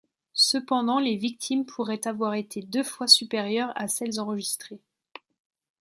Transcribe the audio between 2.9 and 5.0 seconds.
supérieures à celles enregistrées.